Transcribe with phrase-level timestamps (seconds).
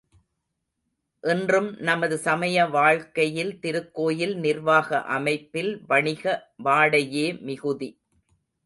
[1.23, 6.23] இன்றும் நமது சமய வாழ்க்கையில் திருக்கோயில் நிர்வாக அமைப்பில் வணிக
[6.63, 7.91] வாடையே மிகுதி.